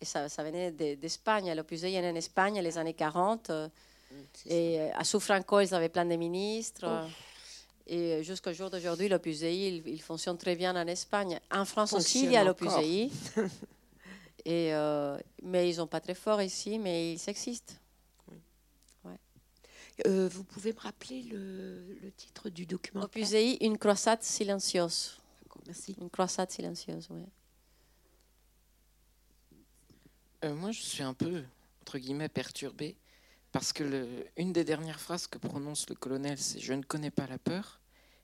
[0.00, 1.52] Et ça, venait de- d'Espagne.
[1.54, 3.50] L'Opus Dei est en Espagne les années 40.
[4.46, 7.06] Et euh, à sous Franco, ils avaient plein de ministres.
[7.86, 11.40] Et euh, jusqu'au jour d'aujourd'hui, l'Opus Dei, il, il fonctionne très bien en Espagne.
[11.50, 13.10] En France aussi, il y a l'Opus Fonctionne Dei.
[14.46, 17.74] Et, euh, mais ils sont pas très forts ici, mais ils existent.
[20.06, 25.20] Euh, vous pouvez me rappeler le, le titre du document Opus Dei, une croisade silencieuse.
[25.66, 25.94] Merci.
[26.00, 27.20] Une croisade silencieuse, oui.
[30.44, 31.44] Euh, moi, je suis un peu,
[31.82, 32.96] entre guillemets, perturbé
[33.52, 37.10] parce que le- une des dernières phrases que prononce le colonel, c'est Je ne connais
[37.10, 37.80] pas la peur,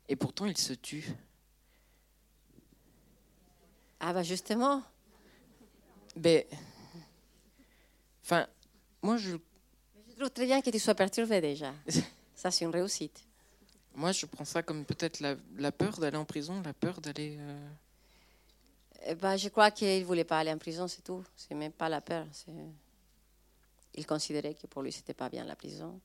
[0.08, 1.06] et pourtant il se tue.
[4.00, 4.82] Ah, bah justement.
[6.16, 6.46] Mais.
[8.24, 8.46] Enfin,
[9.02, 9.36] moi, je,
[10.10, 11.72] Je trouve très bien que tu sois perturbé déjà.
[12.34, 13.24] Ça, c'est une réussite.
[13.94, 17.36] moi, je prends ça comme peut-être la, la peur d'aller en prison, la peur d'aller.
[17.38, 17.68] euh,
[19.06, 21.24] Eh ben, je crois qu'il ne voulait pas aller en prison, c'est tout.
[21.34, 22.26] C'est même pas la peur.
[22.32, 22.52] c'est-
[23.96, 26.00] Il considérait que pour lui, c'était pas bien la prison.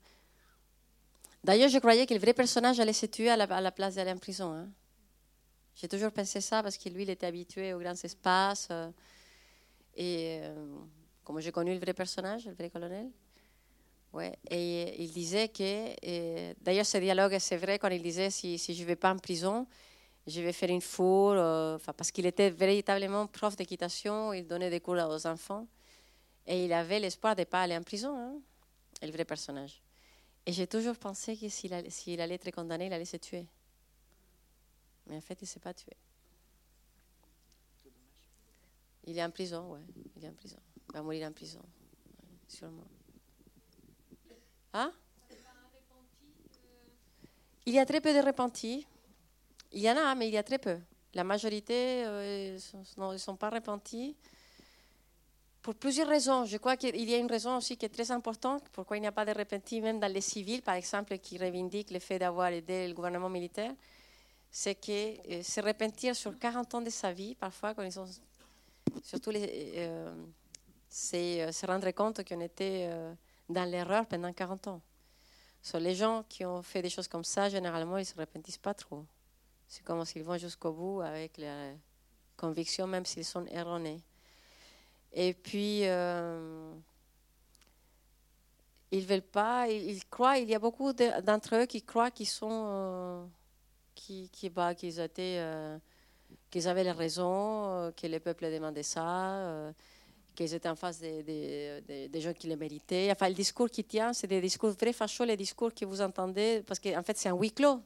[1.44, 4.18] D'ailleurs, je croyais que le vrai personnage allait se tuer à la, place d'aller en
[4.18, 4.54] prison.
[4.54, 4.70] hein.
[5.76, 8.68] J'ai toujours pensé ça parce que lui, il était habitué aux grands espaces.
[8.72, 8.92] euh,
[9.96, 10.78] et euh,
[11.24, 13.10] comme j'ai connu le vrai personnage, le vrai colonel,
[14.14, 16.54] ouais, et il disait que.
[16.64, 19.18] D'ailleurs, ce dialogue, c'est vrai quand il disait si, si je ne vais pas en
[19.18, 19.68] prison,
[20.28, 24.80] je vais faire une four, euh, parce qu'il était véritablement prof d'équitation, il donnait des
[24.80, 25.68] cours aux enfants,
[26.48, 28.40] et il avait l'espoir de ne pas aller en prison, hein,
[29.02, 29.82] le vrai personnage.
[30.46, 33.48] Et j'ai toujours pensé que s'il allait, être condamné, il allait se tuer.
[35.08, 35.94] Mais en fait, il ne s'est pas tué.
[39.06, 39.86] Il est en prison, ouais.
[40.16, 40.58] Il est en prison.
[40.90, 41.62] Il va mourir en prison,
[42.48, 42.88] sûrement.
[44.74, 44.92] Hein?
[47.66, 48.88] Il y a très peu de repentis.
[49.72, 50.80] Il y en a, mais il y a très peu.
[51.14, 52.58] La majorité euh,
[52.98, 54.16] ne sont, pas repentis
[55.62, 56.46] pour plusieurs raisons.
[56.46, 59.08] Je crois qu'il y a une raison aussi qui est très importante, pourquoi il n'y
[59.08, 62.48] a pas de repentis, même dans les civils, par exemple, qui revendiquent le fait d'avoir
[62.48, 63.74] aidé le gouvernement militaire.
[64.50, 64.92] C'est que
[65.32, 68.08] euh, se repentir sur 40 ans de sa vie, parfois, quand ils sont.
[69.04, 70.14] Surtout euh,
[70.90, 72.90] c'est se rendre compte qu'on était
[73.48, 74.82] dans l'erreur pendant 40 ans.
[75.76, 78.74] Les gens qui ont fait des choses comme ça, généralement, ils ne se repentissent pas
[78.74, 79.06] trop.
[79.68, 81.72] C'est comme s'ils vont jusqu'au bout avec la
[82.36, 84.04] conviction, même s'ils sont erronés.
[85.14, 86.74] Et puis, euh,
[88.92, 92.66] ils veulent pas, ils, croient, il y a beaucoup d'entre eux qui croient qu'ils sont,
[92.68, 93.26] euh,
[94.54, 95.78] bah, qu'ils étaient, euh,
[96.50, 99.74] qu'ils avaient les raisons, que le peuple demandait ça
[100.36, 103.12] qu'ils étaient en face des, gens qui les méritaient.
[103.12, 106.64] Enfin, le discours qui tient, c'est des discours très fachos, les discours que vous entendez,
[106.66, 107.82] parce qu'en fait, c'est un huis clos.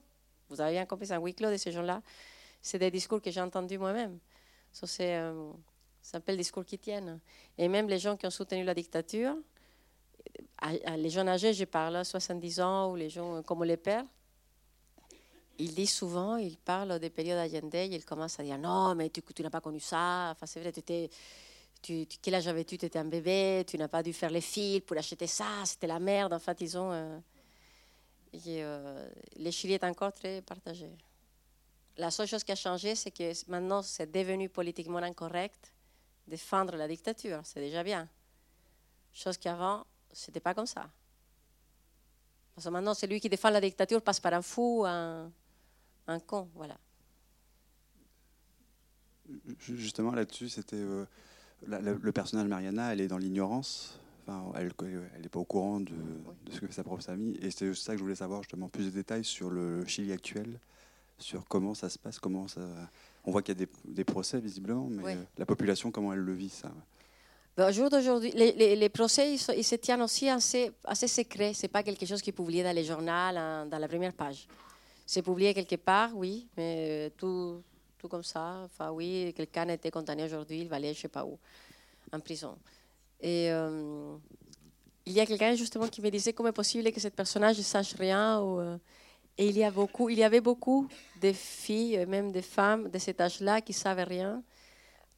[0.49, 2.01] Vous avez bien compris, c'est un huis clos de ces gens-là.
[2.61, 4.19] C'est des discours que j'ai entendus moi-même.
[4.71, 5.51] Ça, c'est, euh,
[6.05, 7.19] ça s'appelle discours qui tiennent.
[7.57, 9.35] Et même les gens qui ont soutenu la dictature,
[10.95, 14.05] les gens âgés, je parle, 70 ans, ou les gens comme les pères,
[15.57, 19.23] ils disent souvent, ils parlent des périodes Allende, ils commencent à dire non, mais tu,
[19.23, 20.29] tu n'as pas connu ça.
[20.31, 21.09] Enfin, c'est vrai, tu étais
[21.81, 22.77] tu, quel âge avais-tu?
[22.77, 25.87] Tu étais un bébé, tu n'as pas dû faire les fils pour acheter ça, c'était
[25.87, 26.33] la merde.
[26.33, 26.91] En fait, ils ont.
[26.91, 27.17] Euh,
[28.47, 30.87] euh, les Chili est encore très partagé.
[31.97, 35.71] La seule chose qui a changé, c'est que maintenant, c'est devenu politiquement incorrect
[36.27, 37.41] défendre la dictature.
[37.43, 38.07] C'est déjà bien.
[39.13, 40.89] Chose qu'avant, c'était pas comme ça.
[42.53, 45.31] Parce que maintenant, celui qui défend la dictature passe par un fou, un,
[46.07, 46.77] un con, voilà.
[49.59, 50.75] Justement, là-dessus, c'était.
[50.77, 51.05] Euh,
[51.67, 53.99] le personnage Mariana, elle est dans l'ignorance.
[54.27, 54.71] Enfin, elle
[55.21, 55.93] n'est pas au courant de,
[56.51, 57.37] ce que fait sa propre famille.
[57.41, 60.59] Et c'est ça que je voulais savoir, justement, plus de détails sur le Chili actuel,
[61.17, 62.61] sur comment ça se passe, comment ça.
[63.25, 66.49] On voit qu'il y a des, procès, visiblement, mais la population, comment elle le vit,
[66.49, 66.71] ça
[67.57, 71.53] ben, au jour d'aujourd'hui, les, procès, ils, se tiennent aussi assez, assez secrets.
[71.53, 74.45] Ce n'est pas quelque chose qui est publié dans les journaux, dans la première page.
[75.05, 77.63] C'est publié quelque part, oui, mais euh, tout,
[78.09, 78.61] comme ça.
[78.65, 81.39] Enfin, oui, quelqu'un a été condamné aujourd'hui, il va aller je ne sais pas où,
[82.11, 82.57] en prison.
[83.21, 84.15] Et euh,
[85.05, 87.63] il y a quelqu'un justement qui me disait comment est possible que cette personnage ne
[87.63, 88.41] sache rien.
[88.41, 88.77] Ou, euh,
[89.37, 89.63] et il y,
[90.23, 90.87] avait beaucoup
[91.21, 94.41] de filles, même des femmes de cet âge-là qui ne savaient rien.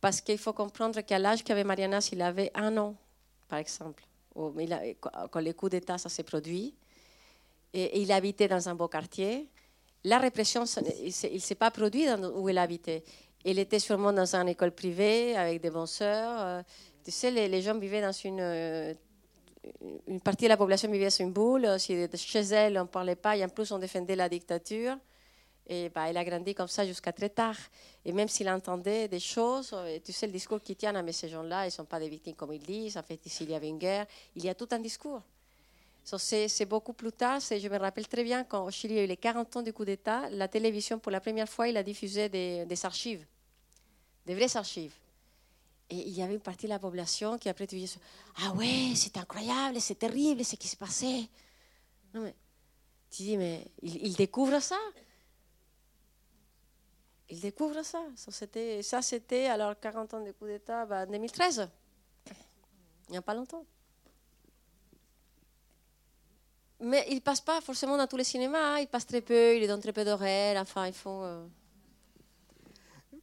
[0.02, 2.96] Parce qu'il faut comprendre qu'à l'âge qu'avait Mariana, s'il avait un an,
[3.48, 4.04] par exemple,
[4.34, 6.76] quand le coup d'État ça s'est produit,
[7.74, 9.48] et il habitait dans un beau quartier,
[10.04, 13.04] la répression, il ne s'est pas produit où il habitait.
[13.46, 16.42] Il était sûrement dans une école privée avec des bons sœurs.
[16.42, 16.62] Euh,
[17.04, 18.96] tu sais, les, gens vivaient dans une.
[19.84, 21.68] Euh, une partie de la population vivait sur une boule.
[21.80, 24.98] chez elle, on ne parlait pas et en plus, on défendait la dictature.
[25.70, 27.58] Et bah, il a grandi comme ça jusqu'à très tard.
[28.06, 31.28] Et même s'il entendait des choses, euh, tu sais, le discours qui tient, mais ces
[31.30, 32.98] gens-là, ils ne sont pas des victimes comme ils disent.
[32.98, 34.06] En fait, ici, il y avait une guerre.
[34.36, 35.22] Il y a tout un discours.
[36.18, 37.42] C'est beaucoup plus tard.
[37.42, 39.62] Je me rappelle très bien quand au Chili il y a eu les 40 ans
[39.62, 43.26] du coup d'État, la télévision, pour la première fois, il a diffusé des, archives,
[44.26, 44.94] des vraies archives.
[45.90, 48.00] Et il y avait une partie de la population qui après tu disais
[48.44, 51.30] Ah ouais, c'est incroyable, c'est terrible ce qui s'est passé.
[52.14, 52.36] Non, mais
[53.10, 54.78] tu dis Mais il, découvre ça
[57.30, 58.04] Il découvre ça.
[58.16, 61.70] Ça, c'était alors 40 ans du coup d'État, en 2013.
[63.08, 63.66] Il n'y a pas longtemps.
[66.80, 68.80] Mais il passe pas forcément dans tous les cinémas, hein.
[68.80, 71.24] il passe très peu, il est dans très peu d'horaires, enfin, ils font...
[71.24, 71.46] Euh.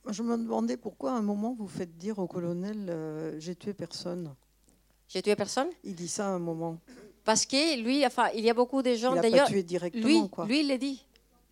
[0.09, 3.73] Je me demandais pourquoi à un moment vous faites dire au colonel euh, J'ai tué
[3.73, 4.35] personne.
[5.09, 5.69] J'ai tué personne?
[5.83, 6.79] Il dit ça à un moment.
[7.25, 9.49] Parce que lui, enfin, il y a beaucoup de gens d'ailleurs.
[9.49, 10.45] tué directement, lui, quoi.
[10.45, 11.03] Lui, il le dit.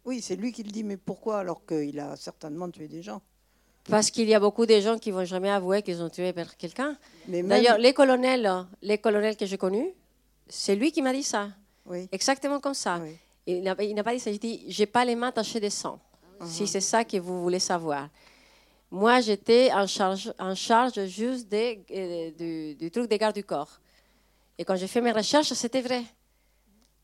[0.05, 3.23] Oui, c'est lui qui le dit, mais pourquoi alors qu'il a certainement tué des gens?
[3.89, 6.97] Parce qu'il y a beaucoup de gens qui vont jamais avouer qu'ils ont tué quelqu'un.
[7.27, 9.89] D'ailleurs, les colonels, les colonels que j'ai connus,
[10.49, 11.49] c'est lui qui m'a dit ça.
[12.13, 13.01] Exactement comme ça.
[13.47, 14.31] Il n'a pas dit ça.
[14.31, 15.99] Il dit J'ai pas les mains tachées de sang.
[16.41, 16.47] Uh-huh.
[16.47, 18.09] Si c'est ça que vous voulez savoir.
[18.93, 23.81] Moi, j'étais en charge, juste euh, du, truc des gardes du corps.
[24.59, 26.03] Et quand j'ai fait mes recherches, c'était vrai.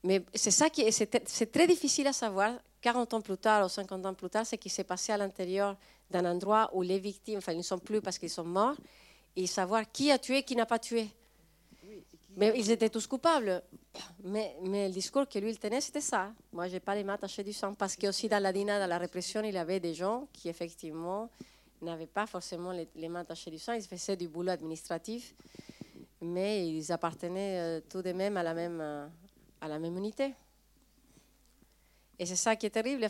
[0.05, 2.53] Mais c'est ça qui c'est très difficile à savoir.
[2.83, 5.79] 40 ans plus tard ou 50 ans plus tard, ce qui s'est passé à l'intérieur
[6.11, 8.77] d'un endroit où les victimes, enfin, ils ne sont plus parce qu'ils sont morts,
[9.35, 11.09] et savoir qui a tué, qui n'a pas tué.
[12.37, 13.63] Mais ils étaient tous coupables.
[14.25, 16.33] Mais, mais le discours que lui il tenait, c'était ça.
[16.53, 17.73] Moi, je n'ai pas les mains tachées du sang.
[17.73, 20.51] Parce que aussi dans la DINA, dans la répression, il y avait des gens qui,
[20.51, 21.31] effectivement,
[21.83, 25.35] n'avaient pas forcément les, mains tachées du sang, ils faisaient du boulot administratif,
[26.21, 29.07] mais ils appartenaient euh, tout de même à la même, euh,
[29.61, 30.35] à la même unité.
[32.19, 33.07] Et c'est ça qui est terrible.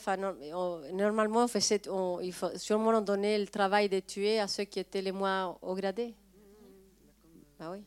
[0.93, 2.21] Normalement, on faisait, on-
[2.57, 6.15] sûrement on donnait le travail de tuer à ceux qui étaient les moins haut gradés.
[7.59, 7.83] Ah oui.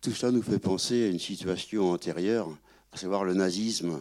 [0.00, 2.48] Tout cela nous fait penser à une situation antérieure,
[2.92, 4.00] à savoir le nazisme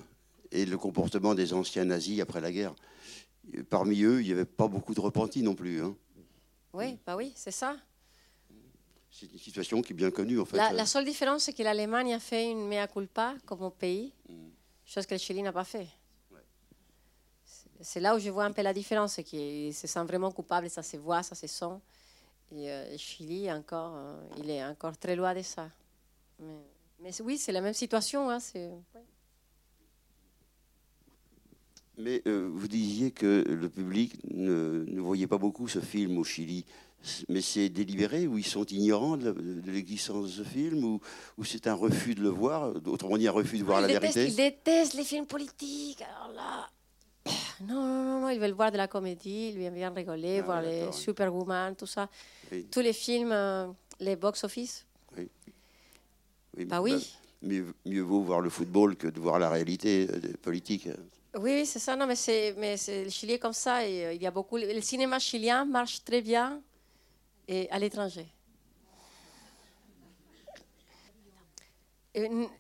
[0.52, 2.74] et le comportement des anciens nazis après la guerre.
[3.70, 5.82] Parmi eux, il n'y avait pas beaucoup de repentis non plus.
[5.82, 5.96] hein.
[6.74, 7.78] Oui, bah oui, c'est ça.
[9.10, 10.58] C'est une situation qui est bien connue en fait.
[10.58, 14.14] La, la seule différence, c'est que l'Allemagne a fait une mea culpa comme pays,
[14.86, 15.88] chose que le Chili n'a pas fait.
[17.46, 20.32] C'est- C'est là où je vois un peu la différence, c'est qu'ils se sentent vraiment
[20.32, 21.66] coupables, ça se voit, ça se sent.
[22.52, 25.70] Et euh, le Chili, encore, euh, il est encore très loin de ça.
[27.00, 28.30] Mais, oui, c'est la même situation.
[28.30, 28.72] hein, c'est-
[31.98, 36.24] Mais euh, vous disiez que le public ne, ne voyait pas beaucoup ce film au
[36.24, 36.64] Chili.
[37.30, 41.00] Mais c'est délibéré ou ils sont ignorants de, la- l'existence de ce film ou,
[41.38, 43.94] ou c'est un refus de le voir, autrement dit un refus de voir la ils,
[43.94, 46.02] détestent, vérité ils détestent les films politiques.
[46.02, 46.70] Alors là,
[47.62, 50.46] non, non, non, non, ils veulent voir de la comédie, ils aiment bien rigoler, Ah,
[50.46, 50.92] voir les.
[50.92, 52.10] Superwoman, tout ça.
[52.52, 52.66] Oui.
[52.70, 53.68] Tous les films, euh,
[54.00, 54.86] les box-office.
[55.18, 55.30] Oui,
[56.66, 57.16] Bah oui.
[57.44, 60.90] mieux, mieux vaut voir le football que de voir la réalité euh, politique.
[61.38, 61.96] Oui, c'est ça.
[61.96, 62.54] Non, mais c'est,
[63.04, 63.80] le Chili est comme ça.
[63.80, 64.58] Euh, il y a beaucoup.
[64.58, 66.62] Le cinéma chilien marche très bien
[67.48, 68.28] et à l'étranger.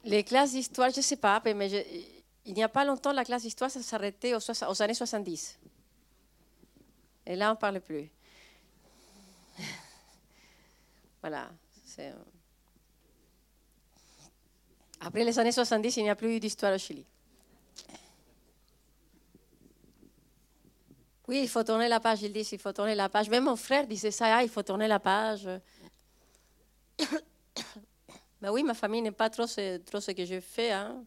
[0.03, 1.67] Les classes d'histoire, je ne sais pas, mais
[2.45, 5.57] il n'y a pas longtemps, la classe d'histoire, s'arrêtait aux, aux années 70.
[7.25, 8.07] Et là, on ne parle plus.
[11.21, 11.49] voilà.
[11.99, 12.13] euh.
[14.99, 17.03] Après les années 70, il n'y a plus d'histoire au Chili.
[21.27, 22.21] Oui, il faut tourner la page.
[22.21, 23.29] Ils disent il faut tourner la page.
[23.29, 25.47] Même mon frère disait ça, ah, il faut tourner la page.
[28.41, 30.71] ben oui, ma famille n'est pas trop ce, que je fais.
[30.71, 31.03] Hein.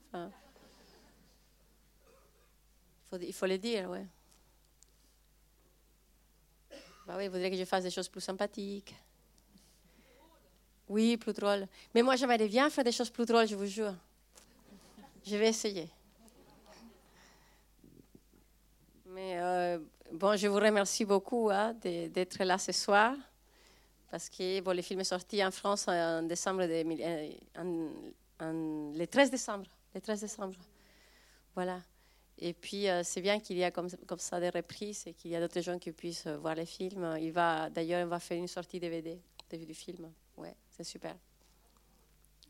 [3.21, 4.07] Il faut le dire, ouais.
[7.07, 8.95] Ben oui, il voudrait que je fasse des choses plus sympathiques.
[10.89, 11.67] Oui, plus drôles.
[11.95, 13.95] Mais moi, j'aimerais bien faire des choses plus drôles, je vous jure.
[15.25, 15.89] Je vais essayer.
[19.07, 19.79] Mais euh,
[20.12, 23.14] bon, je vous remercie beaucoup hein, d'être là ce soir.
[24.11, 27.03] Parce que bon, le film est sorti en France en décembre, 2000
[28.42, 29.66] euh, le 13 décembre.
[29.94, 30.57] Le 13 décembre.
[31.55, 31.81] Voilà.
[32.38, 35.37] Et puis, euh, c'est bien qu'il y a comme, ça des reprises et qu'il y
[35.37, 37.16] a d'autres gens qui puissent euh, voir les films.
[37.20, 39.20] Il va, d'ailleurs, on va faire une sortie DVD
[39.53, 40.11] du film.
[40.37, 41.14] Ouais, c'est super.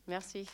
[0.07, 0.47] Merci.